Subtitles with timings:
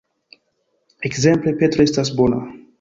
[1.11, 2.45] Ekzemple: Petro estas bona.